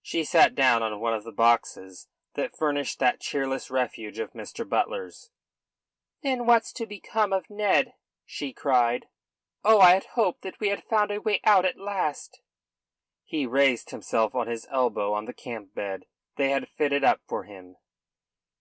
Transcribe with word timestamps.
She 0.00 0.22
sat 0.22 0.54
down 0.54 0.84
on 0.84 1.00
one 1.00 1.14
of 1.14 1.24
the 1.24 1.32
boxes 1.32 2.06
that 2.34 2.56
furnished 2.56 3.00
that 3.00 3.18
cheerless 3.18 3.72
refuge 3.72 4.20
of 4.20 4.32
Mr. 4.32 4.68
Butler's. 4.68 5.30
"Then 6.22 6.46
what's 6.46 6.72
to 6.74 6.86
become 6.86 7.32
of 7.32 7.50
Ned?" 7.50 7.94
she 8.24 8.52
cried. 8.52 9.08
"Oh, 9.64 9.80
I 9.80 9.94
had 9.94 10.04
hoped 10.14 10.42
that 10.42 10.60
we 10.60 10.68
had 10.68 10.84
found 10.84 11.10
a 11.10 11.20
way 11.20 11.40
out 11.42 11.64
at 11.64 11.76
last." 11.76 12.40
He 13.24 13.46
raised 13.46 13.90
himself 13.90 14.32
on 14.32 14.46
his 14.46 14.68
elbow 14.70 15.12
on 15.12 15.24
the 15.24 15.34
camp 15.34 15.74
bed 15.74 16.06
they 16.36 16.50
had 16.50 16.68
fitted 16.68 17.02
up 17.02 17.22
for 17.26 17.42
him. 17.42 17.74